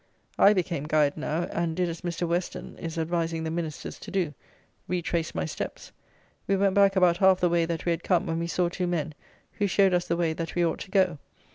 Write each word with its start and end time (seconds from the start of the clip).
I 0.39 0.53
became 0.53 0.85
guide 0.85 1.15
now; 1.15 1.43
and 1.51 1.75
did 1.75 1.87
as 1.87 2.01
Mr. 2.01 2.27
Western 2.27 2.75
is 2.79 2.97
advising 2.97 3.43
the 3.43 3.51
Ministers 3.51 3.99
to 3.99 4.09
do, 4.09 4.33
retraced 4.87 5.35
my 5.35 5.45
steps. 5.45 5.91
We 6.47 6.55
went 6.57 6.73
back 6.73 6.95
about 6.95 7.17
half 7.17 7.39
the 7.39 7.49
way 7.49 7.65
that 7.67 7.85
we 7.85 7.91
had 7.91 8.03
come, 8.03 8.25
when 8.25 8.39
we 8.39 8.47
saw 8.47 8.67
two 8.67 8.87
men, 8.87 9.13
who 9.59 9.67
showed 9.67 9.93
us 9.93 10.07
the 10.07 10.17
way 10.17 10.33
that 10.33 10.55
we 10.55 10.65
ought 10.65 10.79
to 10.79 10.89
go. 10.89 11.19